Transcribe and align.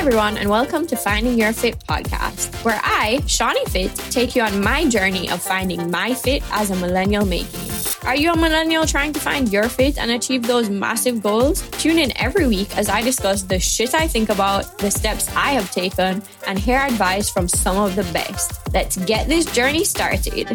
everyone, 0.00 0.38
and 0.38 0.48
welcome 0.48 0.86
to 0.86 0.96
Finding 0.96 1.38
Your 1.38 1.52
Fit 1.52 1.78
podcast, 1.80 2.64
where 2.64 2.80
I, 2.82 3.20
Shawnee 3.26 3.66
Fit, 3.66 3.94
take 4.10 4.34
you 4.34 4.40
on 4.40 4.64
my 4.64 4.88
journey 4.88 5.28
of 5.28 5.42
finding 5.42 5.90
my 5.90 6.14
fit 6.14 6.42
as 6.52 6.70
a 6.70 6.76
millennial 6.76 7.26
making. 7.26 7.70
Are 8.04 8.16
you 8.16 8.32
a 8.32 8.36
millennial 8.36 8.86
trying 8.86 9.12
to 9.12 9.20
find 9.20 9.52
your 9.52 9.68
fit 9.68 9.98
and 9.98 10.10
achieve 10.12 10.46
those 10.46 10.70
massive 10.70 11.22
goals? 11.22 11.68
Tune 11.72 11.98
in 11.98 12.16
every 12.16 12.46
week 12.48 12.74
as 12.78 12.88
I 12.88 13.02
discuss 13.02 13.42
the 13.42 13.60
shit 13.60 13.94
I 13.94 14.08
think 14.08 14.30
about, 14.30 14.78
the 14.78 14.90
steps 14.90 15.28
I 15.36 15.50
have 15.50 15.70
taken, 15.70 16.22
and 16.46 16.58
hear 16.58 16.78
advice 16.78 17.28
from 17.28 17.46
some 17.46 17.76
of 17.76 17.94
the 17.94 18.04
best. 18.04 18.58
Let's 18.72 18.96
get 18.96 19.28
this 19.28 19.44
journey 19.52 19.84
started. 19.84 20.48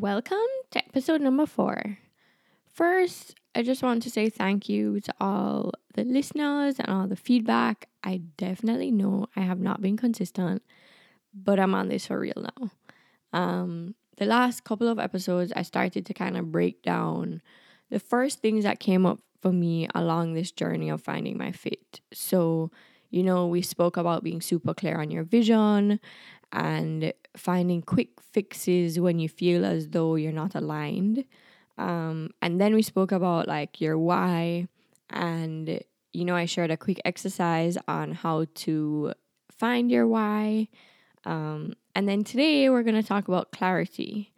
Welcome 0.00 0.38
to 0.72 0.84
episode 0.84 1.20
number 1.20 1.46
four. 1.46 1.98
First, 2.66 3.36
I 3.54 3.62
just 3.62 3.80
want 3.80 4.02
to 4.02 4.10
say 4.10 4.28
thank 4.28 4.68
you 4.68 4.98
to 4.98 5.14
all 5.20 5.70
the 5.94 6.02
listeners 6.02 6.80
and 6.80 6.88
all 6.88 7.06
the 7.06 7.14
feedback. 7.14 7.88
I 8.02 8.22
definitely 8.36 8.90
know 8.90 9.28
I 9.36 9.42
have 9.42 9.60
not 9.60 9.80
been 9.80 9.96
consistent, 9.96 10.64
but 11.32 11.60
I'm 11.60 11.76
on 11.76 11.90
this 11.90 12.06
for 12.08 12.18
real 12.18 12.34
now. 12.58 12.70
Um, 13.32 13.94
the 14.16 14.24
last 14.24 14.64
couple 14.64 14.88
of 14.88 14.98
episodes, 14.98 15.52
I 15.54 15.62
started 15.62 16.04
to 16.06 16.12
kind 16.12 16.36
of 16.36 16.50
break 16.50 16.82
down 16.82 17.40
the 17.88 18.00
first 18.00 18.40
things 18.40 18.64
that 18.64 18.80
came 18.80 19.06
up 19.06 19.20
for 19.40 19.52
me 19.52 19.86
along 19.94 20.34
this 20.34 20.50
journey 20.50 20.90
of 20.90 21.02
finding 21.02 21.38
my 21.38 21.52
fit. 21.52 22.00
So, 22.12 22.72
you 23.10 23.22
know, 23.22 23.46
we 23.46 23.62
spoke 23.62 23.96
about 23.96 24.24
being 24.24 24.40
super 24.40 24.74
clear 24.74 25.00
on 25.00 25.10
your 25.10 25.24
vision 25.24 26.00
and 26.52 27.12
finding 27.36 27.82
quick 27.82 28.20
fixes 28.20 28.98
when 28.98 29.18
you 29.18 29.28
feel 29.28 29.64
as 29.64 29.88
though 29.88 30.14
you're 30.14 30.32
not 30.32 30.54
aligned. 30.54 31.24
Um, 31.76 32.30
and 32.40 32.60
then 32.60 32.74
we 32.74 32.82
spoke 32.82 33.12
about 33.12 33.48
like 33.48 33.80
your 33.80 33.98
why, 33.98 34.68
and 35.10 35.80
you 36.12 36.24
know, 36.24 36.36
I 36.36 36.44
shared 36.46 36.70
a 36.70 36.76
quick 36.76 37.00
exercise 37.04 37.76
on 37.88 38.12
how 38.12 38.46
to 38.54 39.12
find 39.50 39.90
your 39.90 40.06
why. 40.06 40.68
Um, 41.24 41.74
and 41.94 42.08
then 42.08 42.22
today 42.22 42.70
we're 42.70 42.84
going 42.84 43.00
to 43.00 43.02
talk 43.02 43.26
about 43.26 43.50
clarity. 43.50 44.32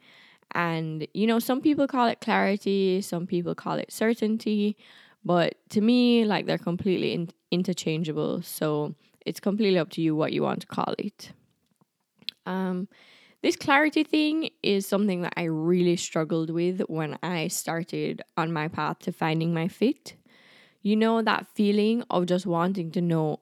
And 0.53 1.07
you 1.13 1.27
know, 1.27 1.39
some 1.39 1.61
people 1.61 1.87
call 1.87 2.07
it 2.07 2.21
clarity, 2.21 3.01
some 3.01 3.27
people 3.27 3.53
call 3.53 3.75
it 3.75 3.91
certainty, 3.91 4.77
but 5.23 5.55
to 5.69 5.81
me, 5.81 6.25
like 6.25 6.45
they're 6.45 6.57
completely 6.57 7.13
in- 7.13 7.29
interchangeable. 7.51 8.41
So 8.41 8.95
it's 9.25 9.39
completely 9.39 9.79
up 9.79 9.89
to 9.91 10.01
you 10.01 10.15
what 10.15 10.33
you 10.33 10.41
want 10.41 10.61
to 10.61 10.67
call 10.67 10.93
it. 10.97 11.31
Um, 12.45 12.87
this 13.43 13.55
clarity 13.55 14.03
thing 14.03 14.49
is 14.63 14.87
something 14.87 15.21
that 15.21 15.33
I 15.37 15.43
really 15.43 15.95
struggled 15.95 16.49
with 16.49 16.81
when 16.87 17.17
I 17.21 17.49
started 17.49 18.21
on 18.35 18.51
my 18.51 18.67
path 18.67 18.99
to 18.99 19.11
finding 19.11 19.53
my 19.53 19.67
fit. 19.67 20.15
You 20.81 20.95
know, 20.95 21.21
that 21.21 21.47
feeling 21.53 22.03
of 22.09 22.25
just 22.25 22.45
wanting 22.45 22.91
to 22.91 23.01
know 23.01 23.41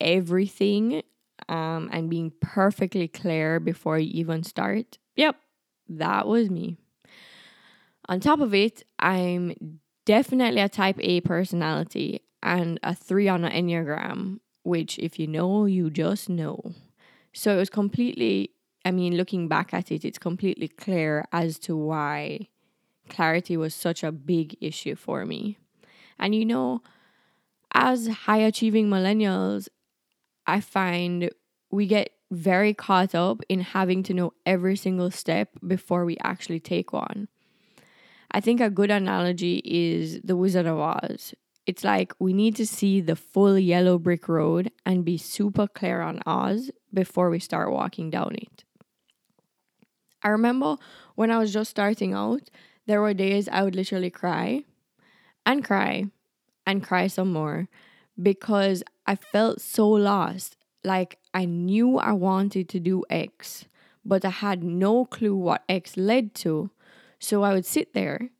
everything 0.00 1.02
um, 1.48 1.88
and 1.92 2.10
being 2.10 2.32
perfectly 2.40 3.08
clear 3.08 3.60
before 3.60 3.98
you 3.98 4.10
even 4.12 4.42
start. 4.42 4.98
Yep, 5.16 5.36
that 5.88 6.26
was 6.26 6.50
me. 6.50 6.76
On 8.08 8.20
top 8.20 8.40
of 8.40 8.52
it, 8.52 8.82
I'm 8.98 9.80
definitely 10.04 10.60
a 10.60 10.68
type 10.68 10.96
A 11.00 11.20
personality 11.20 12.22
and 12.42 12.78
a 12.82 12.94
three 12.94 13.28
on 13.28 13.44
an 13.44 13.52
Enneagram, 13.52 14.40
which, 14.62 14.98
if 14.98 15.18
you 15.18 15.26
know, 15.26 15.64
you 15.66 15.90
just 15.90 16.28
know. 16.28 16.72
So 17.32 17.54
it 17.54 17.58
was 17.58 17.70
completely, 17.70 18.50
I 18.84 18.90
mean, 18.90 19.16
looking 19.16 19.48
back 19.48 19.72
at 19.74 19.90
it, 19.90 20.04
it's 20.04 20.18
completely 20.18 20.68
clear 20.68 21.26
as 21.32 21.58
to 21.60 21.76
why 21.76 22.48
clarity 23.08 23.56
was 23.56 23.74
such 23.74 24.02
a 24.02 24.12
big 24.12 24.56
issue 24.60 24.94
for 24.96 25.24
me. 25.26 25.58
And 26.18 26.34
you 26.34 26.44
know, 26.44 26.82
as 27.74 28.08
high 28.08 28.38
achieving 28.38 28.88
millennials, 28.88 29.68
I 30.46 30.60
find 30.60 31.30
we 31.70 31.86
get 31.86 32.10
very 32.30 32.74
caught 32.74 33.14
up 33.14 33.42
in 33.48 33.60
having 33.60 34.02
to 34.04 34.14
know 34.14 34.32
every 34.46 34.76
single 34.76 35.10
step 35.10 35.50
before 35.66 36.04
we 36.04 36.16
actually 36.22 36.60
take 36.60 36.92
one. 36.92 37.28
I 38.32 38.40
think 38.40 38.60
a 38.60 38.70
good 38.70 38.90
analogy 38.90 39.60
is 39.64 40.20
the 40.22 40.36
Wizard 40.36 40.66
of 40.66 40.78
Oz. 40.78 41.34
It's 41.66 41.84
like 41.84 42.14
we 42.18 42.32
need 42.32 42.56
to 42.56 42.66
see 42.66 43.00
the 43.00 43.14
full 43.14 43.58
yellow 43.58 43.98
brick 43.98 44.26
road 44.26 44.72
and 44.86 45.04
be 45.04 45.18
super 45.18 45.68
clear 45.68 46.00
on 46.00 46.20
Oz 46.26 46.70
before 46.92 47.28
we 47.28 47.38
start 47.38 47.70
walking 47.70 48.10
down 48.10 48.34
it. 48.34 48.64
I 50.22 50.28
remember 50.28 50.76
when 51.14 51.30
I 51.30 51.38
was 51.38 51.52
just 51.52 51.70
starting 51.70 52.14
out, 52.14 52.48
there 52.86 53.02
were 53.02 53.14
days 53.14 53.48
I 53.48 53.62
would 53.62 53.76
literally 53.76 54.10
cry 54.10 54.64
and 55.44 55.62
cry 55.62 56.06
and 56.66 56.82
cry 56.82 57.08
some 57.08 57.32
more 57.32 57.68
because 58.20 58.82
I 59.06 59.14
felt 59.16 59.60
so 59.60 59.88
lost. 59.88 60.56
Like 60.82 61.18
I 61.34 61.44
knew 61.44 61.98
I 61.98 62.12
wanted 62.12 62.68
to 62.70 62.80
do 62.80 63.04
X, 63.10 63.66
but 64.04 64.24
I 64.24 64.30
had 64.30 64.64
no 64.64 65.04
clue 65.04 65.36
what 65.36 65.64
X 65.68 65.96
led 65.96 66.34
to. 66.36 66.70
So 67.22 67.44
I 67.44 67.54
would 67.54 67.64
sit 67.64 67.94
there 67.94 68.30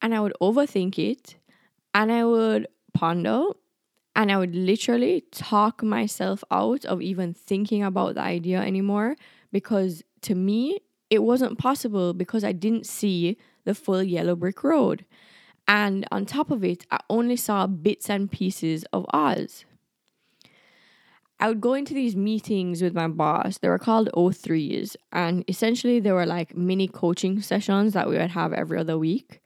and 0.00 0.14
I 0.14 0.20
would 0.20 0.32
overthink 0.40 0.96
it 0.96 1.34
and 1.92 2.12
I 2.12 2.24
would 2.24 2.68
ponder 2.94 3.46
and 4.14 4.30
I 4.30 4.38
would 4.38 4.54
literally 4.54 5.24
talk 5.32 5.82
myself 5.82 6.44
out 6.48 6.84
of 6.84 7.02
even 7.02 7.34
thinking 7.34 7.82
about 7.82 8.14
the 8.14 8.20
idea 8.20 8.60
anymore 8.60 9.16
because 9.50 10.04
to 10.22 10.36
me, 10.36 10.78
it 11.10 11.24
wasn't 11.24 11.58
possible 11.58 12.14
because 12.14 12.44
I 12.44 12.52
didn't 12.52 12.86
see 12.86 13.38
the 13.64 13.74
full 13.74 14.04
yellow 14.04 14.36
brick 14.36 14.62
road. 14.62 15.04
And 15.66 16.06
on 16.12 16.24
top 16.24 16.52
of 16.52 16.62
it, 16.62 16.86
I 16.92 17.00
only 17.10 17.36
saw 17.36 17.66
bits 17.66 18.08
and 18.08 18.30
pieces 18.30 18.84
of 18.92 19.04
Oz. 19.12 19.64
I 21.40 21.48
would 21.48 21.60
go 21.60 21.74
into 21.74 21.94
these 21.94 22.16
meetings 22.16 22.82
with 22.82 22.94
my 22.94 23.06
boss. 23.08 23.58
They 23.58 23.68
were 23.68 23.78
called 23.78 24.10
O3s. 24.14 24.96
And 25.12 25.44
essentially, 25.48 26.00
they 26.00 26.12
were 26.12 26.26
like 26.26 26.56
mini 26.56 26.88
coaching 26.88 27.40
sessions 27.40 27.92
that 27.92 28.08
we 28.08 28.18
would 28.18 28.30
have 28.30 28.52
every 28.52 28.78
other 28.78 28.98
week. 28.98 29.40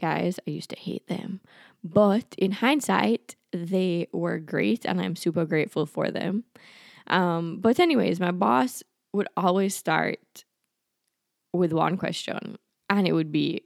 Guys, 0.00 0.38
I 0.46 0.50
used 0.50 0.70
to 0.70 0.76
hate 0.76 1.06
them. 1.08 1.40
But 1.82 2.34
in 2.36 2.52
hindsight, 2.52 3.36
they 3.52 4.08
were 4.12 4.38
great 4.38 4.84
and 4.84 5.00
I'm 5.00 5.16
super 5.16 5.44
grateful 5.46 5.86
for 5.86 6.10
them. 6.10 6.44
Um, 7.06 7.60
but, 7.60 7.80
anyways, 7.80 8.20
my 8.20 8.32
boss 8.32 8.82
would 9.14 9.28
always 9.36 9.74
start 9.74 10.44
with 11.54 11.72
one 11.72 11.96
question, 11.96 12.58
and 12.90 13.08
it 13.08 13.12
would 13.12 13.32
be, 13.32 13.62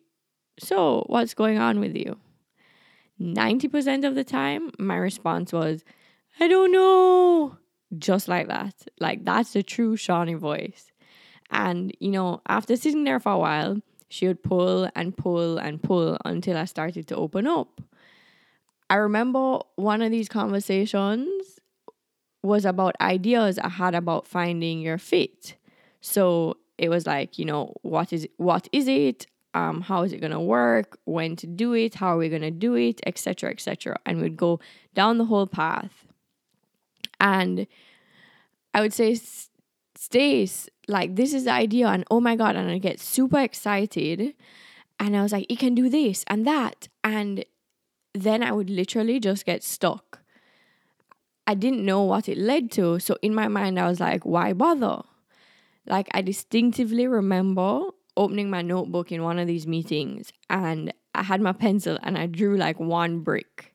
So, 0.60 1.04
what's 1.08 1.34
going 1.34 1.58
on 1.58 1.80
with 1.80 1.96
you? 1.96 2.18
90% 3.20 4.06
of 4.06 4.14
the 4.14 4.24
time, 4.24 4.70
my 4.78 4.96
response 4.96 5.52
was, 5.52 5.84
I 6.40 6.48
don't 6.48 6.72
know. 6.72 7.58
Just 7.98 8.28
like 8.28 8.48
that. 8.48 8.74
Like, 8.98 9.24
that's 9.24 9.52
the 9.52 9.62
true 9.62 9.96
Shawnee 9.96 10.34
voice. 10.34 10.90
And, 11.50 11.94
you 12.00 12.10
know, 12.10 12.40
after 12.48 12.76
sitting 12.76 13.04
there 13.04 13.20
for 13.20 13.32
a 13.32 13.38
while, 13.38 13.80
she 14.08 14.26
would 14.26 14.42
pull 14.42 14.88
and 14.94 15.16
pull 15.16 15.58
and 15.58 15.82
pull 15.82 16.18
until 16.24 16.56
I 16.56 16.64
started 16.64 17.06
to 17.08 17.16
open 17.16 17.46
up. 17.46 17.80
I 18.90 18.96
remember 18.96 19.60
one 19.76 20.02
of 20.02 20.10
these 20.10 20.28
conversations 20.28 21.60
was 22.42 22.64
about 22.64 22.94
ideas 23.00 23.58
I 23.58 23.68
had 23.68 23.94
about 23.94 24.26
finding 24.26 24.80
your 24.80 24.98
fit. 24.98 25.54
So 26.00 26.58
it 26.76 26.88
was 26.88 27.06
like, 27.06 27.38
you 27.38 27.44
know, 27.44 27.74
what 27.82 28.12
is 28.12 28.28
what 28.36 28.68
is 28.72 28.88
it? 28.88 29.26
Um, 29.54 29.82
how 29.82 30.02
is 30.02 30.12
it 30.12 30.20
gonna 30.20 30.42
work? 30.42 30.98
When 31.04 31.36
to 31.36 31.46
do 31.46 31.72
it? 31.74 31.94
How 31.94 32.14
are 32.14 32.18
we 32.18 32.28
gonna 32.28 32.50
do 32.50 32.74
it? 32.74 33.00
Etc. 33.06 33.48
Etc. 33.48 33.96
And 34.04 34.20
we'd 34.20 34.36
go 34.36 34.60
down 34.94 35.18
the 35.18 35.26
whole 35.26 35.46
path. 35.46 36.06
And 37.22 37.66
I 38.74 38.82
would 38.82 38.92
say, 38.92 39.18
Stace, 39.96 40.68
like 40.88 41.16
this 41.16 41.32
is 41.32 41.44
the 41.44 41.52
idea, 41.52 41.86
and 41.86 42.04
oh 42.10 42.20
my 42.20 42.36
god, 42.36 42.56
and 42.56 42.68
I 42.68 42.78
get 42.78 43.00
super 43.00 43.38
excited. 43.38 44.34
And 44.98 45.16
I 45.16 45.22
was 45.22 45.32
like, 45.32 45.46
it 45.48 45.58
can 45.58 45.74
do 45.74 45.88
this 45.88 46.24
and 46.28 46.46
that. 46.46 46.88
And 47.02 47.44
then 48.14 48.42
I 48.42 48.52
would 48.52 48.70
literally 48.70 49.18
just 49.18 49.44
get 49.44 49.64
stuck. 49.64 50.20
I 51.46 51.54
didn't 51.54 51.84
know 51.84 52.02
what 52.02 52.28
it 52.28 52.38
led 52.38 52.70
to. 52.72 53.00
So 53.00 53.16
in 53.22 53.34
my 53.34 53.48
mind, 53.48 53.80
I 53.80 53.88
was 53.88 54.00
like, 54.00 54.24
why 54.24 54.52
bother? 54.52 55.02
Like, 55.86 56.08
I 56.12 56.22
distinctively 56.22 57.06
remember 57.06 57.80
opening 58.16 58.48
my 58.48 58.62
notebook 58.62 59.10
in 59.10 59.22
one 59.22 59.38
of 59.38 59.46
these 59.46 59.66
meetings 59.66 60.32
and 60.50 60.92
I 61.14 61.22
had 61.22 61.40
my 61.40 61.52
pencil 61.52 61.98
and 62.02 62.16
I 62.16 62.26
drew 62.26 62.56
like 62.56 62.78
one 62.78 63.20
brick. 63.20 63.74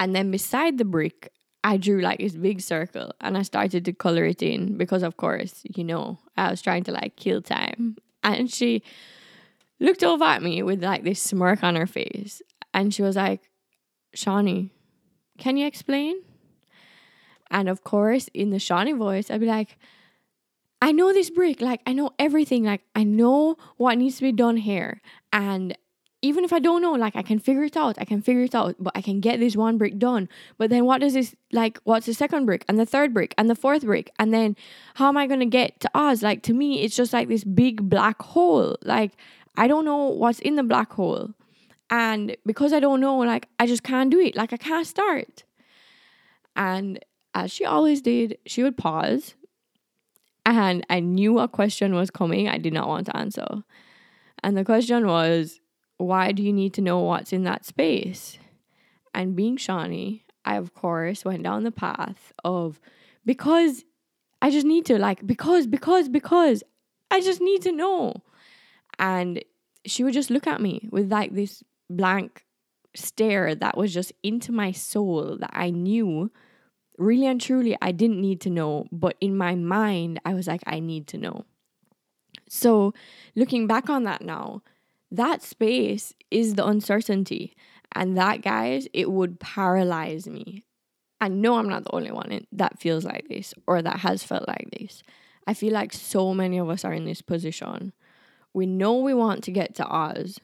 And 0.00 0.14
then 0.14 0.30
beside 0.30 0.78
the 0.78 0.84
brick, 0.84 1.32
I 1.64 1.76
drew 1.76 2.00
like 2.00 2.20
this 2.20 2.36
big 2.36 2.60
circle 2.60 3.12
and 3.20 3.36
I 3.36 3.42
started 3.42 3.84
to 3.84 3.92
color 3.92 4.24
it 4.24 4.42
in 4.42 4.76
because, 4.76 5.02
of 5.02 5.16
course, 5.16 5.62
you 5.64 5.84
know, 5.84 6.18
I 6.36 6.50
was 6.50 6.62
trying 6.62 6.84
to 6.84 6.92
like 6.92 7.16
kill 7.16 7.42
time. 7.42 7.96
And 8.22 8.50
she 8.50 8.82
looked 9.80 10.04
over 10.04 10.24
at 10.24 10.42
me 10.42 10.62
with 10.62 10.82
like 10.82 11.04
this 11.04 11.20
smirk 11.20 11.62
on 11.62 11.76
her 11.76 11.86
face 11.86 12.42
and 12.72 12.94
she 12.94 13.02
was 13.02 13.16
like, 13.16 13.50
Shawnee, 14.14 14.70
can 15.38 15.56
you 15.56 15.66
explain? 15.66 16.16
And 17.50 17.68
of 17.68 17.82
course, 17.82 18.28
in 18.34 18.50
the 18.50 18.58
Shawnee 18.58 18.92
voice, 18.92 19.30
I'd 19.30 19.40
be 19.40 19.46
like, 19.46 19.78
I 20.80 20.92
know 20.92 21.12
this 21.12 21.30
brick, 21.30 21.60
like 21.60 21.80
I 21.86 21.92
know 21.92 22.10
everything, 22.18 22.64
like 22.64 22.82
I 22.94 23.04
know 23.04 23.56
what 23.76 23.98
needs 23.98 24.16
to 24.16 24.22
be 24.22 24.32
done 24.32 24.56
here. 24.56 25.00
And 25.32 25.76
even 26.20 26.44
if 26.44 26.52
I 26.52 26.58
don't 26.58 26.82
know, 26.82 26.92
like 26.92 27.14
I 27.14 27.22
can 27.22 27.38
figure 27.38 27.64
it 27.64 27.76
out, 27.76 27.96
I 27.98 28.04
can 28.04 28.22
figure 28.22 28.42
it 28.42 28.54
out, 28.54 28.74
but 28.78 28.92
I 28.96 29.02
can 29.02 29.20
get 29.20 29.38
this 29.38 29.56
one 29.56 29.78
brick 29.78 29.98
done. 29.98 30.28
But 30.56 30.70
then 30.70 30.84
what 30.84 31.00
does 31.00 31.14
this 31.14 31.34
like 31.52 31.78
what's 31.84 32.06
the 32.06 32.14
second 32.14 32.46
brick 32.46 32.64
and 32.68 32.78
the 32.78 32.86
third 32.86 33.14
brick 33.14 33.34
and 33.38 33.48
the 33.48 33.54
fourth 33.54 33.84
brick? 33.84 34.10
And 34.18 34.34
then 34.34 34.56
how 34.94 35.08
am 35.08 35.16
I 35.16 35.26
gonna 35.26 35.46
get 35.46 35.80
to 35.80 35.90
Oz? 35.94 36.22
Like 36.22 36.42
to 36.44 36.52
me, 36.52 36.82
it's 36.82 36.96
just 36.96 37.12
like 37.12 37.28
this 37.28 37.44
big 37.44 37.88
black 37.88 38.20
hole. 38.20 38.76
Like 38.82 39.12
I 39.56 39.68
don't 39.68 39.84
know 39.84 40.06
what's 40.08 40.40
in 40.40 40.56
the 40.56 40.62
black 40.62 40.92
hole. 40.92 41.30
And 41.90 42.36
because 42.44 42.72
I 42.72 42.80
don't 42.80 43.00
know, 43.00 43.18
like 43.18 43.48
I 43.58 43.66
just 43.66 43.82
can't 43.82 44.10
do 44.10 44.18
it. 44.18 44.36
Like 44.36 44.52
I 44.52 44.56
can't 44.56 44.86
start. 44.86 45.44
And 46.56 46.98
as 47.34 47.52
she 47.52 47.64
always 47.64 48.02
did, 48.02 48.38
she 48.46 48.62
would 48.64 48.76
pause 48.76 49.36
and 50.48 50.86
I 50.88 51.00
knew 51.00 51.38
a 51.38 51.46
question 51.46 51.94
was 51.94 52.10
coming 52.10 52.48
I 52.48 52.56
did 52.56 52.72
not 52.72 52.88
want 52.88 53.06
to 53.06 53.16
answer. 53.16 53.46
And 54.42 54.56
the 54.56 54.64
question 54.64 55.06
was, 55.06 55.60
why 55.98 56.32
do 56.32 56.42
you 56.42 56.52
need 56.52 56.74
to 56.74 56.80
know 56.80 57.00
what's 57.00 57.32
in 57.32 57.44
that 57.44 57.64
space? 57.64 58.38
And 59.14 59.36
being 59.36 59.56
Shawnee, 59.56 60.24
I 60.44 60.56
of 60.56 60.74
course 60.74 61.24
went 61.24 61.42
down 61.42 61.64
the 61.64 61.70
path 61.70 62.32
of 62.44 62.80
because 63.26 63.84
I 64.40 64.50
just 64.50 64.66
need 64.66 64.86
to, 64.86 64.98
like, 64.98 65.26
because, 65.26 65.66
because, 65.66 66.08
because 66.08 66.62
I 67.10 67.20
just 67.20 67.40
need 67.40 67.62
to 67.62 67.72
know. 67.72 68.22
And 68.98 69.44
she 69.84 70.04
would 70.04 70.14
just 70.14 70.30
look 70.30 70.46
at 70.46 70.60
me 70.60 70.88
with 70.90 71.10
like 71.10 71.34
this 71.34 71.62
blank 71.90 72.44
stare 72.94 73.54
that 73.54 73.76
was 73.76 73.92
just 73.92 74.12
into 74.22 74.52
my 74.52 74.72
soul 74.72 75.36
that 75.38 75.50
I 75.52 75.70
knew 75.70 76.30
really 76.98 77.26
and 77.26 77.40
truly, 77.40 77.76
I 77.80 77.92
didn't 77.92 78.20
need 78.20 78.40
to 78.42 78.50
know, 78.50 78.86
but 78.90 79.16
in 79.20 79.36
my 79.36 79.54
mind, 79.54 80.20
I 80.24 80.34
was 80.34 80.46
like, 80.46 80.62
I 80.66 80.80
need 80.80 81.06
to 81.08 81.18
know. 81.18 81.44
So, 82.48 82.92
looking 83.36 83.66
back 83.66 83.88
on 83.88 84.04
that 84.04 84.22
now, 84.22 84.62
that 85.10 85.42
space 85.42 86.14
is 86.30 86.54
the 86.54 86.66
uncertainty. 86.66 87.56
And 87.92 88.16
that, 88.18 88.42
guys, 88.42 88.86
it 88.92 89.10
would 89.10 89.40
paralyze 89.40 90.26
me. 90.28 90.64
I 91.20 91.28
know 91.28 91.56
I'm 91.56 91.68
not 91.68 91.84
the 91.84 91.94
only 91.94 92.12
one 92.12 92.46
that 92.52 92.78
feels 92.78 93.04
like 93.04 93.28
this 93.28 93.54
or 93.66 93.82
that 93.82 94.00
has 94.00 94.22
felt 94.22 94.46
like 94.46 94.68
this. 94.78 95.02
I 95.46 95.54
feel 95.54 95.72
like 95.72 95.92
so 95.92 96.34
many 96.34 96.58
of 96.58 96.68
us 96.68 96.84
are 96.84 96.92
in 96.92 97.06
this 97.06 97.22
position. 97.22 97.92
We 98.52 98.66
know 98.66 98.98
we 98.98 99.14
want 99.14 99.42
to 99.44 99.50
get 99.50 99.74
to 99.76 99.86
Oz, 99.86 100.38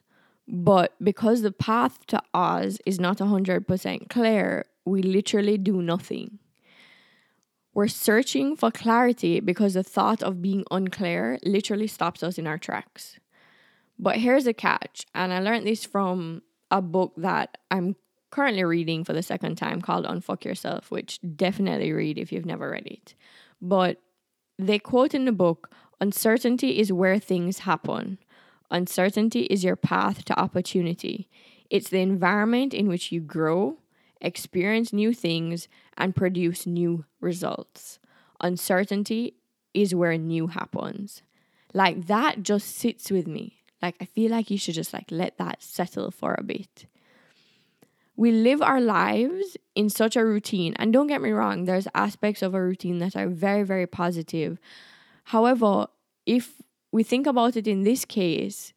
but 0.49 0.95
because 1.03 1.43
the 1.43 1.53
path 1.53 2.07
to 2.07 2.21
Oz 2.33 2.79
is 2.87 2.99
not 2.99 3.19
100% 3.19 4.09
clear, 4.09 4.65
we 4.85 5.03
literally 5.03 5.59
do 5.59 5.83
nothing. 5.83 6.39
We're 7.75 7.89
searching 7.89 8.57
for 8.57 8.71
clarity 8.71 9.41
because 9.41 9.75
the 9.75 9.83
thought 9.83 10.23
of 10.23 10.41
being 10.41 10.65
unclear 10.71 11.39
literally 11.45 11.89
stops 11.89 12.23
us 12.23 12.39
in 12.39 12.47
our 12.47 12.59
tracks. 12.59 13.19
But 13.99 14.19
here's 14.19 14.47
a 14.47 14.53
catch, 14.53 15.07
and 15.15 15.33
I 15.33 15.41
learned 15.41 15.67
this 15.67 15.85
from 15.85 16.43
a 16.71 16.83
book 16.83 17.13
that 17.17 17.59
I'm 17.71 17.97
currently 18.31 18.65
reading 18.65 19.05
for 19.05 19.13
the 19.13 19.23
second 19.23 19.57
time 19.57 19.81
called 19.81 20.05
Unfuck 20.05 20.45
Yourself, 20.45 20.91
which 20.91 21.21
definitely 21.37 21.93
read 21.93 22.19
if 22.19 22.33
you've 22.33 22.47
never 22.47 22.71
read 22.71 22.87
it. 22.87 23.15
But 23.63 24.01
they 24.59 24.79
quote 24.79 25.15
in 25.15 25.25
the 25.25 25.33
book 25.33 25.71
Uncertainty 26.01 26.81
is 26.81 26.93
where 26.93 27.19
things 27.19 27.61
happen. 27.61 28.19
Uncertainty 28.71 29.43
is 29.43 29.63
your 29.63 29.77
path 29.77 30.25
to 30.25 30.39
opportunity. 30.39 31.29
It's 31.71 31.89
the 31.89 32.01
environment 32.01 32.75
in 32.75 32.89
which 32.89 33.13
you 33.13 33.21
grow, 33.21 33.79
experience 34.21 34.93
new 34.93 35.15
things, 35.15 35.69
and 35.97 36.17
produce 36.17 36.67
new 36.67 37.05
results. 37.21 38.01
Uncertainty 38.41 39.37
is 39.73 39.95
where 39.95 40.19
new 40.19 40.49
happens. 40.49 41.23
Like 41.73 42.07
that 42.09 42.43
just 42.43 42.77
sits 42.77 43.11
with 43.11 43.27
me. 43.27 43.64
Like 43.85 43.97
I 44.01 44.07
feel 44.07 44.31
like 44.31 44.51
you 44.51 44.59
should 44.59 44.75
just 44.75 44.95
like 44.95 45.11
let 45.11 45.37
that 45.37 45.63
settle 45.63 46.11
for 46.11 46.35
a 46.39 46.43
bit. 46.43 46.87
We 48.17 48.31
live 48.31 48.63
our 48.63 48.81
lives 48.81 49.57
in 49.75 49.91
such 49.91 50.17
a 50.17 50.25
routine, 50.25 50.75
and 50.79 50.93
don't 50.93 51.09
get 51.09 51.21
me 51.21 51.33
wrong, 51.33 51.65
there's 51.65 51.89
aspects 51.95 52.43
of 52.43 52.55
a 52.55 52.63
routine 52.63 52.99
that 53.01 53.17
are 53.17 53.29
very, 53.29 53.65
very 53.65 53.87
positive. 53.87 54.59
However, 55.25 55.89
if 56.25 56.63
we 56.93 57.03
think 57.03 57.27
about 57.27 57.57
it 57.57 57.67
in 57.67 57.83
this 57.83 58.05
case, 58.05 58.73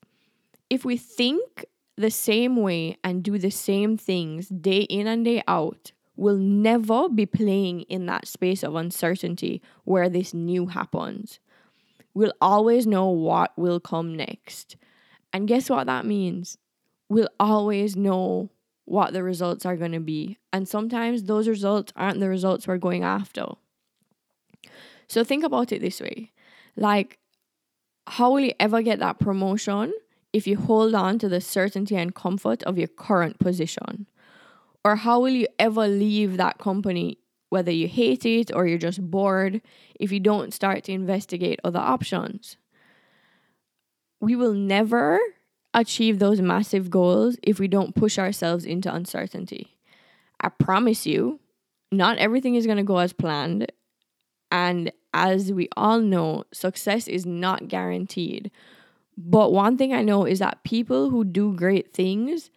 if 0.70 0.84
we 0.84 0.98
think 0.98 1.66
the 1.96 2.12
same 2.12 2.56
way 2.58 2.98
and 3.04 3.24
do 3.24 3.38
the 3.38 3.52
same 3.52 3.96
things 3.96 4.50
day 4.50 4.82
in 4.82 5.08
and 5.08 5.24
day 5.24 5.42
out 5.48 5.94
we'll 6.18 6.36
never 6.38 7.08
be 7.08 7.26
playing 7.26 7.82
in 7.84 8.08
that 8.08 8.28
space 8.28 8.64
of 8.64 8.76
uncertainty 8.76 9.62
where 9.86 10.10
this 10.10 10.34
new 10.34 10.66
happens. 10.66 11.40
We'll 12.14 12.34
always 12.42 12.88
know 12.88 13.08
what 13.10 13.58
will 13.58 13.80
come 13.80 14.16
next. 14.16 14.76
And 15.34 15.48
guess 15.48 15.70
what 15.70 15.88
that 15.88 16.06
means? 16.06 16.58
We'll 17.10 17.30
always 17.40 17.96
know 17.96 18.50
what 18.86 19.14
the 19.14 19.24
results 19.24 19.66
are 19.66 19.76
going 19.76 19.92
to 19.92 20.00
be. 20.00 20.38
And 20.54 20.68
sometimes 20.68 21.24
those 21.24 21.48
results 21.48 21.92
aren't 21.96 22.20
the 22.20 22.30
results 22.30 22.68
we're 22.68 22.78
going 22.78 23.04
after. 23.04 23.46
So 25.08 25.24
think 25.24 25.44
about 25.44 25.72
it 25.72 25.82
this 25.82 26.02
way 26.02 26.32
like, 26.76 27.18
how 28.06 28.32
will 28.32 28.42
you 28.42 28.54
ever 28.60 28.82
get 28.82 29.00
that 29.00 29.20
promotion 29.20 29.92
if 30.32 30.48
you 30.48 30.56
hold 30.56 30.94
on 30.94 31.18
to 31.20 31.28
the 31.28 31.42
certainty 31.42 31.96
and 31.96 32.14
comfort 32.14 32.64
of 32.64 32.78
your 32.78 32.88
current 32.88 33.40
position? 33.40 34.08
Or 34.86 34.96
how 34.96 35.20
will 35.20 35.32
you 35.32 35.48
ever 35.60 35.88
leave 35.88 36.38
that 36.38 36.60
company, 36.60 37.18
whether 37.50 37.72
you 37.72 37.88
hate 37.88 38.26
it 38.26 38.54
or 38.54 38.68
you're 38.68 38.78
just 38.78 39.02
bored, 39.02 39.62
if 40.00 40.12
you 40.12 40.20
don't 40.20 40.54
start 40.54 40.86
to 40.86 40.94
investigate 40.94 41.60
other 41.64 41.80
options? 41.80 42.56
We 44.20 44.36
will 44.36 44.54
never 44.54 45.20
achieve 45.74 46.20
those 46.20 46.42
massive 46.42 46.90
goals 46.90 47.38
if 47.44 47.60
we 47.60 47.68
don't 47.68 47.96
push 47.96 48.18
ourselves 48.18 48.66
into 48.66 48.94
uncertainty. 48.94 49.78
I 50.42 50.50
promise 50.50 51.06
you, 51.06 51.40
not 51.92 52.18
everything 52.18 52.56
is 52.56 52.66
going 52.66 52.78
to 52.78 52.84
go 52.84 52.98
as 52.98 53.14
planned. 53.14 53.72
And 54.52 54.92
as 55.14 55.52
we 55.52 55.70
all 55.76 56.00
know, 56.00 56.44
success 56.54 57.08
is 57.08 57.26
not 57.26 57.68
guaranteed. 57.68 58.52
But 59.18 59.52
one 59.52 59.78
thing 59.78 59.94
I 59.94 60.04
know 60.04 60.26
is 60.26 60.40
that 60.40 60.64
people 60.64 61.10
who 61.10 61.24
do 61.24 61.54
great 61.54 61.94
things, 61.94 62.52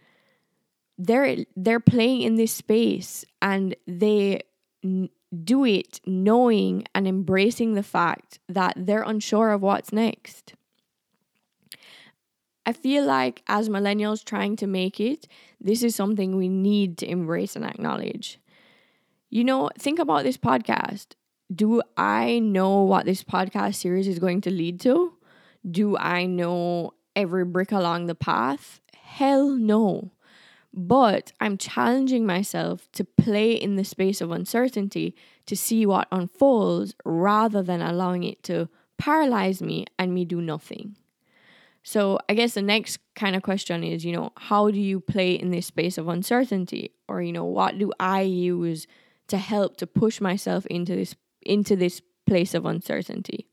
they're 0.99 1.39
they're 1.57 1.81
playing 1.81 2.23
in 2.23 2.35
this 2.35 2.53
space 2.53 3.25
and 3.41 3.75
they 3.87 4.43
n- 4.85 5.09
do 5.45 5.65
it 5.65 6.01
knowing 6.05 6.85
and 6.95 7.09
embracing 7.09 7.75
the 7.75 7.83
fact 7.83 8.39
that 8.49 8.75
they're 8.77 9.03
unsure 9.03 9.53
of 9.53 9.63
what's 9.63 9.93
next. 9.93 10.55
I 12.71 12.73
feel 12.73 13.05
like 13.05 13.43
as 13.49 13.69
millennials 13.69 14.25
trying 14.25 14.55
to 14.59 14.69
make 14.69 15.01
it, 15.01 15.27
this 15.61 15.83
is 15.83 15.97
something 15.97 16.37
we 16.37 16.49
need 16.49 16.99
to 16.99 17.11
embrace 17.11 17.57
and 17.57 17.65
acknowledge. 17.65 18.39
You 19.29 19.43
know, 19.43 19.71
think 19.77 19.99
about 19.99 20.23
this 20.23 20.37
podcast. 20.37 21.17
Do 21.53 21.83
I 21.97 22.39
know 22.39 22.83
what 22.85 23.07
this 23.07 23.25
podcast 23.25 23.75
series 23.75 24.07
is 24.07 24.21
going 24.21 24.43
to 24.43 24.53
lead 24.53 24.79
to? 24.83 25.15
Do 25.69 25.97
I 25.97 26.27
know 26.27 26.93
every 27.17 27.45
brick 27.45 27.73
along 27.73 28.07
the 28.07 28.15
path? 28.15 28.81
Hell 28.95 29.49
no. 29.49 30.13
But 30.73 31.33
I'm 31.41 31.59
challenging 31.59 32.25
myself 32.25 32.89
to 32.93 33.03
play 33.03 33.51
in 33.51 33.75
the 33.75 33.85
space 33.85 34.21
of 34.21 34.31
uncertainty 34.31 35.17
to 35.47 35.57
see 35.57 35.87
what 35.87 36.07
unfolds 36.13 36.95
rather 37.05 37.65
than 37.65 37.83
allowing 37.83 38.23
it 38.23 38.45
to 38.45 38.69
paralyze 38.97 39.61
me 39.61 39.87
and 39.99 40.15
me 40.15 40.25
do 40.25 40.41
nothing. 40.41 40.95
So, 41.83 42.19
I 42.29 42.35
guess 42.35 42.55
the 42.55 42.63
next 42.63 42.99
kind 43.15 43.35
of 43.35 43.43
question 43.43 43.83
is, 43.83 44.05
you 44.05 44.13
know, 44.13 44.33
how 44.37 44.71
do 44.71 44.79
you 44.79 45.01
play 45.01 45.33
in 45.33 45.51
this 45.51 45.67
space 45.67 45.97
of 45.97 46.09
uncertainty? 46.09 46.93
Or, 47.09 47.23
you 47.23 47.33
know, 47.33 47.45
what 47.45 47.79
do 47.79 47.91
I 47.99 48.21
use 48.23 48.87
to 49.29 49.39
help 49.39 49.77
to 49.79 49.87
push 49.87 50.21
myself 50.21 50.67
into 50.67 50.95
this 50.95 51.15
into 51.43 51.77
this 51.77 52.03
place 52.27 52.55
of 52.55 52.67
uncertainty? 52.67 53.47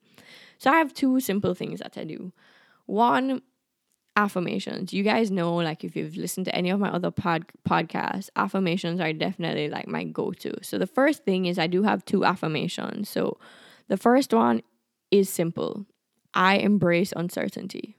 So 0.57 0.71
I 0.71 0.77
have 0.77 0.93
two 0.93 1.19
simple 1.19 1.53
things 1.53 1.79
that 1.79 1.97
I 1.97 2.03
do. 2.03 2.33
One, 2.85 3.41
affirmations. 4.17 4.91
You 4.91 5.03
guys 5.03 5.29
know, 5.29 5.55
like 5.55 5.83
if 5.83 5.95
you've 5.95 6.17
listened 6.17 6.45
to 6.47 6.55
any 6.55 6.71
of 6.71 6.79
my 6.79 6.89
other 6.89 7.11
pod 7.11 7.45
podcasts, 7.69 8.29
affirmations 8.35 8.99
are 8.99 9.13
definitely 9.13 9.69
like 9.69 9.87
my 9.87 10.03
go-to. 10.03 10.53
So 10.63 10.77
the 10.77 10.87
first 10.87 11.23
thing 11.23 11.45
is 11.45 11.59
I 11.59 11.67
do 11.67 11.83
have 11.83 12.03
two 12.03 12.25
affirmations. 12.25 13.09
So 13.09 13.37
the 13.87 13.97
first 13.97 14.33
one 14.33 14.63
is 15.11 15.29
simple. 15.29 15.85
I 16.33 16.57
embrace 16.57 17.13
uncertainty. 17.15 17.97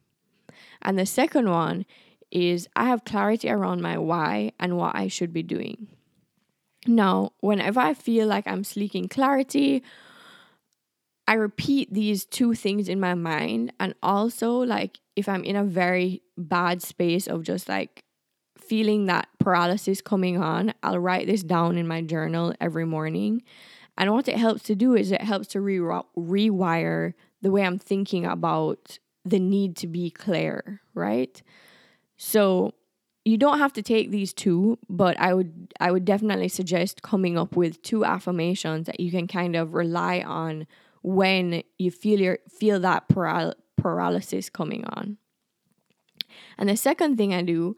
And 0.82 0.98
the 0.98 1.06
second 1.06 1.50
one 1.50 1.86
is 2.30 2.68
I 2.76 2.84
have 2.84 3.04
clarity 3.04 3.48
around 3.50 3.82
my 3.82 3.98
why 3.98 4.52
and 4.58 4.76
what 4.76 4.94
I 4.94 5.08
should 5.08 5.32
be 5.32 5.42
doing. 5.42 5.88
Now, 6.86 7.32
whenever 7.40 7.80
I 7.80 7.94
feel 7.94 8.26
like 8.26 8.46
I'm 8.46 8.64
seeking 8.64 9.08
clarity 9.08 9.82
I 11.28 11.34
repeat 11.34 11.92
these 11.92 12.24
two 12.24 12.54
things 12.54 12.88
in 12.88 12.98
my 12.98 13.12
mind. 13.12 13.74
And 13.78 13.94
also, 14.02 14.52
like, 14.52 14.98
if 15.14 15.28
I'm 15.28 15.44
in 15.44 15.56
a 15.56 15.64
very 15.64 16.22
bad 16.38 16.80
space 16.80 17.26
of 17.26 17.42
just 17.42 17.68
like 17.68 18.02
feeling 18.58 19.04
that 19.06 19.28
paralysis 19.38 20.00
coming 20.00 20.40
on, 20.40 20.72
I'll 20.82 20.98
write 20.98 21.26
this 21.26 21.42
down 21.42 21.76
in 21.76 21.86
my 21.86 22.00
journal 22.00 22.54
every 22.62 22.86
morning. 22.86 23.42
And 23.98 24.10
what 24.10 24.26
it 24.26 24.38
helps 24.38 24.62
to 24.64 24.74
do 24.74 24.94
is 24.94 25.12
it 25.12 25.20
helps 25.20 25.48
to 25.48 25.60
re- 25.60 25.76
rewire 26.16 27.12
the 27.42 27.50
way 27.50 27.62
I'm 27.62 27.78
thinking 27.78 28.24
about 28.24 28.98
the 29.24 29.38
need 29.38 29.76
to 29.76 29.86
be 29.86 30.10
clear, 30.10 30.80
right? 30.94 31.42
So 32.16 32.74
you 33.24 33.36
don't 33.36 33.58
have 33.58 33.72
to 33.74 33.82
take 33.82 34.10
these 34.10 34.32
two, 34.32 34.78
but 34.88 35.18
I 35.20 35.34
would 35.34 35.74
I 35.80 35.92
would 35.92 36.04
definitely 36.04 36.48
suggest 36.48 37.02
coming 37.02 37.36
up 37.36 37.56
with 37.56 37.82
two 37.82 38.04
affirmations 38.04 38.86
that 38.86 39.00
you 39.00 39.10
can 39.10 39.26
kind 39.26 39.54
of 39.54 39.74
rely 39.74 40.20
on 40.20 40.66
when 41.02 41.62
you 41.78 41.90
feel 41.90 42.20
your 42.20 42.38
feel 42.48 42.80
that 42.80 43.08
paral- 43.08 43.54
paralysis 43.76 44.48
coming 44.48 44.84
on. 44.84 45.18
And 46.56 46.68
the 46.68 46.76
second 46.76 47.16
thing 47.16 47.34
I 47.34 47.42
do 47.42 47.76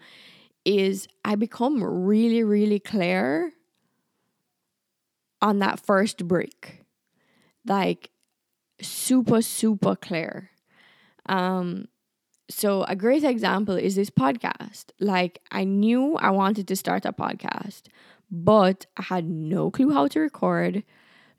is 0.65 1.09
I 1.25 1.35
become 1.35 1.83
really 1.83 2.45
really 2.45 2.79
clear 2.79 3.53
on 5.43 5.59
that 5.59 5.81
first 5.81 6.29
break. 6.29 6.85
Like 7.67 8.11
super 8.81 9.43
super 9.43 9.97
clear. 9.97 10.51
Um 11.31 11.89
so 12.51 12.83
a 12.85 12.97
great 12.97 13.23
example 13.25 13.77
is 13.77 13.95
this 13.95 14.11
podcast. 14.11 14.87
Like 14.99 15.41
I 15.53 15.65
knew 15.65 16.17
I 16.17 16.31
wanted 16.31 16.67
to 16.69 16.77
start 16.77 17.07
a 17.07 17.13
podcast, 17.13 17.83
but 18.31 18.87
I 18.97 19.05
had 19.05 19.25
no 19.29 19.71
clue 19.71 19.91
how 19.91 20.09
to 20.09 20.21
record, 20.21 20.83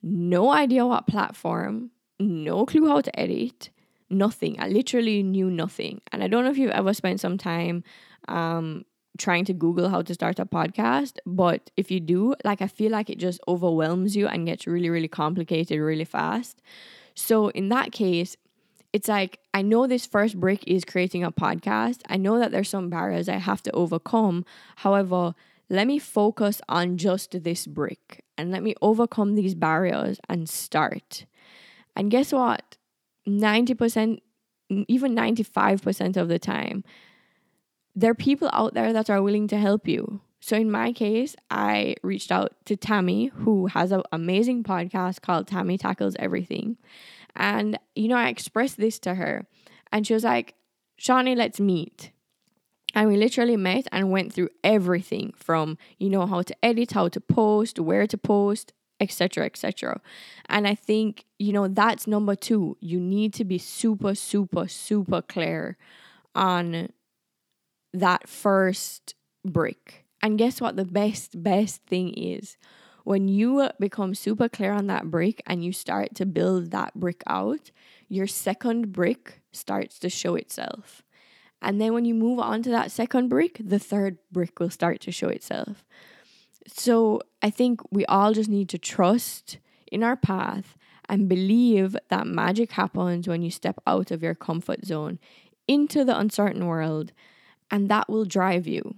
no 0.01 0.51
idea 0.51 0.85
what 0.87 1.07
platform, 1.07 1.91
no 2.19 2.65
clue 2.65 2.87
how 2.87 3.01
to 3.01 3.19
edit, 3.19 3.69
nothing. 4.09 4.55
I 4.59 4.69
literally 4.69 5.21
knew 5.21 5.51
nothing. 5.51 6.01
And 6.13 6.23
I 6.23 6.27
don't 6.27 6.45
know 6.45 6.51
if 6.51 6.57
you've 6.57 6.71
ever 6.71 6.93
spent 6.93 7.19
some 7.19 7.37
time 7.37 7.83
um 8.27 8.85
trying 9.17 9.43
to 9.43 9.53
Google 9.53 9.89
how 9.89 10.01
to 10.01 10.13
start 10.13 10.39
a 10.39 10.45
podcast, 10.45 11.17
but 11.25 11.69
if 11.75 11.91
you 11.91 11.99
do, 11.99 12.33
like 12.45 12.61
I 12.61 12.67
feel 12.67 12.91
like 12.91 13.09
it 13.09 13.17
just 13.19 13.41
overwhelms 13.47 14.15
you 14.15 14.27
and 14.27 14.47
gets 14.47 14.65
really, 14.65 14.89
really 14.89 15.09
complicated 15.09 15.79
really 15.79 16.05
fast. 16.05 16.61
So 17.13 17.49
in 17.49 17.69
that 17.69 17.91
case, 17.91 18.37
it's 18.93 19.07
like 19.07 19.39
I 19.53 19.61
know 19.61 19.87
this 19.87 20.05
first 20.05 20.39
brick 20.39 20.63
is 20.67 20.85
creating 20.85 21.23
a 21.23 21.31
podcast. 21.31 22.01
I 22.09 22.17
know 22.17 22.39
that 22.39 22.51
there's 22.51 22.69
some 22.69 22.89
barriers 22.89 23.29
I 23.29 23.37
have 23.37 23.63
to 23.63 23.71
overcome. 23.71 24.45
However, 24.77 25.33
let 25.69 25.87
me 25.87 25.99
focus 25.99 26.61
on 26.67 26.97
just 26.97 27.43
this 27.43 27.65
brick 27.65 28.23
and 28.37 28.51
let 28.51 28.63
me 28.63 28.75
overcome 28.81 29.35
these 29.35 29.55
barriers 29.55 30.19
and 30.27 30.49
start. 30.49 31.25
And 31.95 32.11
guess 32.11 32.33
what? 32.33 32.77
90%, 33.27 34.19
even 34.87 35.15
95% 35.15 36.17
of 36.17 36.27
the 36.27 36.39
time, 36.39 36.83
there 37.95 38.11
are 38.11 38.15
people 38.15 38.49
out 38.51 38.73
there 38.73 38.91
that 38.93 39.09
are 39.09 39.21
willing 39.21 39.47
to 39.49 39.57
help 39.57 39.87
you. 39.87 40.21
So 40.41 40.57
in 40.57 40.71
my 40.71 40.91
case, 40.91 41.35
I 41.51 41.95
reached 42.01 42.31
out 42.31 42.53
to 42.65 42.75
Tammy, 42.75 43.27
who 43.27 43.67
has 43.67 43.91
an 43.91 44.01
amazing 44.11 44.63
podcast 44.63 45.21
called 45.21 45.47
Tammy 45.47 45.77
Tackles 45.77 46.15
Everything. 46.17 46.77
And, 47.35 47.77
you 47.95 48.07
know, 48.07 48.15
I 48.15 48.29
expressed 48.29 48.77
this 48.77 48.99
to 48.99 49.15
her, 49.15 49.45
and 49.91 50.05
she 50.05 50.13
was 50.13 50.23
like, 50.23 50.55
Shawnee, 50.97 51.35
let's 51.35 51.59
meet. 51.59 52.11
And 52.93 53.07
we 53.07 53.17
literally 53.17 53.57
met 53.57 53.87
and 53.91 54.11
went 54.11 54.33
through 54.33 54.49
everything 54.63 55.33
from, 55.35 55.77
you 55.97 56.09
know, 56.09 56.25
how 56.25 56.41
to 56.41 56.55
edit, 56.63 56.91
how 56.91 57.07
to 57.07 57.21
post, 57.21 57.79
where 57.79 58.05
to 58.05 58.17
post, 58.17 58.73
etc., 58.99 59.45
etc. 59.45 60.01
And 60.47 60.67
I 60.67 60.75
think, 60.75 61.25
you 61.39 61.53
know, 61.53 61.67
that's 61.67 62.05
number 62.05 62.35
two. 62.35 62.77
You 62.81 62.99
need 62.99 63.33
to 63.35 63.45
be 63.45 63.57
super, 63.57 64.13
super, 64.13 64.67
super 64.67 65.21
clear 65.21 65.77
on 66.35 66.89
that 67.93 68.27
first 68.27 69.15
brick. 69.45 70.05
And 70.21 70.37
guess 70.37 70.61
what? 70.61 70.75
The 70.75 70.85
best, 70.85 71.41
best 71.41 71.83
thing 71.87 72.13
is 72.13 72.57
when 73.03 73.27
you 73.27 73.69
become 73.79 74.13
super 74.15 74.47
clear 74.47 74.73
on 74.73 74.87
that 74.87 75.09
brick 75.09 75.41
and 75.45 75.63
you 75.63 75.73
start 75.73 76.15
to 76.15 76.25
build 76.25 76.71
that 76.71 76.93
brick 76.95 77.23
out, 77.27 77.71
your 78.07 78.27
second 78.27 78.91
brick 78.91 79.41
starts 79.51 79.99
to 79.99 80.09
show 80.09 80.35
itself. 80.35 81.03
And 81.61 81.79
then 81.79 81.93
when 81.93 82.05
you 82.05 82.15
move 82.15 82.39
on 82.39 82.63
to 82.63 82.69
that 82.71 82.91
second 82.91 83.29
brick, 83.29 83.61
the 83.63 83.79
third 83.79 84.17
brick 84.31 84.59
will 84.59 84.69
start 84.69 84.99
to 85.01 85.11
show 85.11 85.29
itself. 85.29 85.85
So 86.67 87.21
I 87.41 87.49
think 87.49 87.81
we 87.91 88.05
all 88.05 88.33
just 88.33 88.49
need 88.49 88.69
to 88.69 88.77
trust 88.77 89.57
in 89.91 90.03
our 90.03 90.15
path 90.15 90.75
and 91.09 91.27
believe 91.27 91.95
that 92.09 92.27
magic 92.27 92.71
happens 92.71 93.27
when 93.27 93.41
you 93.41 93.51
step 93.51 93.79
out 93.85 94.11
of 94.11 94.23
your 94.23 94.35
comfort 94.35 94.85
zone 94.85 95.19
into 95.67 96.03
the 96.03 96.17
uncertain 96.17 96.65
world, 96.67 97.11
and 97.69 97.89
that 97.89 98.09
will 98.09 98.25
drive 98.25 98.67
you. 98.67 98.95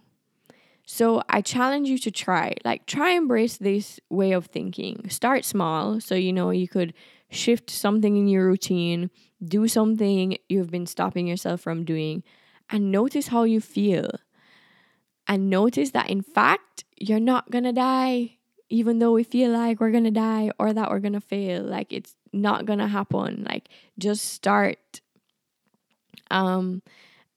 So 0.93 1.23
I 1.27 1.41
challenge 1.41 1.89
you 1.89 1.97
to 1.97 2.12
try, 2.12 2.53
like, 2.63 2.85
try 2.85 3.13
embrace 3.13 3.57
this 3.57 4.00
way 4.12 4.31
of 4.31 4.45
thinking. 4.45 5.09
Start 5.09 5.43
small. 5.43 6.00
So, 6.00 6.13
you 6.13 6.31
know, 6.31 6.51
you 6.51 6.67
could 6.67 6.93
shift 7.31 7.71
something 7.71 8.15
in 8.15 8.27
your 8.27 8.45
routine, 8.45 9.09
do 9.43 9.67
something 9.67 10.38
you've 10.50 10.69
been 10.69 10.85
stopping 10.85 11.25
yourself 11.25 11.62
from 11.62 11.83
doing, 11.83 12.21
and 12.69 12.91
notice 12.91 13.29
how 13.29 13.41
you 13.41 13.59
feel. 13.59 14.07
And 15.25 15.50
notice 15.50 15.89
that, 15.97 16.12
in 16.12 16.21
fact, 16.21 16.83
you're 16.95 17.19
not 17.19 17.50
gonna 17.50 17.73
die, 17.73 18.38
even 18.69 19.00
though 19.00 19.13
we 19.13 19.23
feel 19.23 19.50
like 19.50 19.79
we're 19.79 19.89
gonna 19.89 20.12
die 20.12 20.51
or 20.59 20.73
that 20.73 20.91
we're 20.91 21.00
gonna 21.00 21.19
fail. 21.19 21.63
Like, 21.63 21.91
it's 21.91 22.15
not 22.31 22.67
gonna 22.67 22.88
happen. 22.88 23.47
Like, 23.50 23.67
just 23.97 24.25
start. 24.25 25.01
Um, 26.29 26.83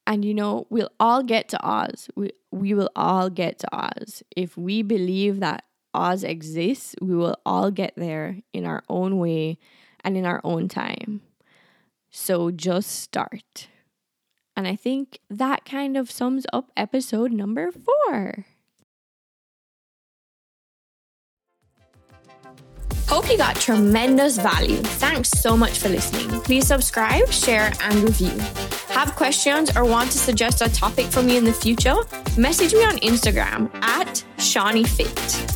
and 0.06 0.24
you 0.24 0.34
know, 0.34 0.66
we'll 0.70 0.90
all 1.00 1.22
get 1.22 1.48
to 1.50 1.66
Oz. 1.66 2.08
We, 2.14 2.30
we 2.50 2.74
will 2.74 2.90
all 2.94 3.28
get 3.28 3.58
to 3.60 3.76
Oz. 3.76 4.22
If 4.36 4.56
we 4.56 4.82
believe 4.82 5.40
that 5.40 5.64
Oz 5.94 6.22
exists, 6.22 6.94
we 7.00 7.14
will 7.14 7.36
all 7.44 7.70
get 7.70 7.94
there 7.96 8.38
in 8.52 8.64
our 8.64 8.82
own 8.88 9.18
way 9.18 9.58
and 10.04 10.16
in 10.16 10.24
our 10.24 10.40
own 10.44 10.68
time. 10.68 11.22
So 12.10 12.50
just 12.50 12.90
start. 12.90 13.68
And 14.56 14.66
I 14.66 14.76
think 14.76 15.20
that 15.28 15.64
kind 15.64 15.96
of 15.96 16.10
sums 16.10 16.46
up 16.52 16.70
episode 16.76 17.32
number 17.32 17.70
four. 17.72 18.46
Hope 23.08 23.30
you 23.30 23.36
got 23.36 23.56
tremendous 23.56 24.36
value. 24.36 24.76
Thanks 24.76 25.30
so 25.30 25.56
much 25.56 25.78
for 25.78 25.88
listening. 25.88 26.40
Please 26.40 26.66
subscribe, 26.66 27.30
share, 27.30 27.72
and 27.82 27.96
review. 27.96 28.75
Have 28.96 29.14
questions 29.14 29.76
or 29.76 29.84
want 29.84 30.10
to 30.12 30.16
suggest 30.16 30.62
a 30.62 30.70
topic 30.72 31.04
for 31.04 31.22
me 31.22 31.36
in 31.36 31.44
the 31.44 31.52
future? 31.52 31.96
Message 32.38 32.72
me 32.72 32.82
on 32.82 32.96
Instagram 33.00 33.68
at 33.82 34.24
ShawneeFit. 34.38 35.55